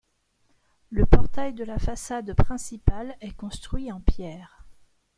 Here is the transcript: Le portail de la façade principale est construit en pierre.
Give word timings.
Le 0.89 1.05
portail 1.05 1.53
de 1.53 1.63
la 1.63 1.77
façade 1.77 2.33
principale 2.33 3.15
est 3.21 3.35
construit 3.35 3.91
en 3.91 3.99
pierre. 4.01 4.65